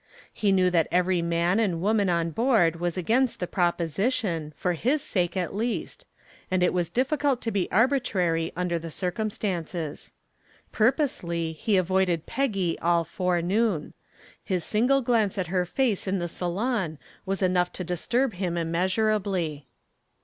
He 0.33 0.51
knew 0.51 0.71
that 0.71 0.87
every 0.91 1.21
man 1.21 1.59
and 1.59 1.79
woman 1.79 2.09
on 2.09 2.31
board 2.31 2.77
was 2.79 2.97
against 2.97 3.39
the 3.39 3.45
proposition, 3.45 4.51
for 4.55 4.73
his 4.73 5.03
sake 5.03 5.37
at 5.37 5.53
least, 5.55 6.07
and 6.49 6.63
it 6.63 6.73
was 6.73 6.89
difficult 6.89 7.39
to 7.43 7.51
be 7.51 7.69
arbitrary 7.71 8.51
under 8.55 8.79
the 8.79 8.89
circumstances. 8.89 10.11
Purposely 10.71 11.51
he 11.51 11.77
avoided 11.77 12.25
Peggy 12.25 12.79
all 12.79 13.03
forenoon. 13.03 13.93
His 14.43 14.63
single 14.63 15.03
glance 15.03 15.37
at 15.37 15.45
her 15.53 15.65
face 15.65 16.07
in 16.07 16.17
the 16.17 16.27
salon 16.27 16.97
was 17.27 17.43
enough 17.43 17.71
to 17.73 17.83
disturb 17.83 18.33
him 18.33 18.57
immeasurably. 18.57 19.67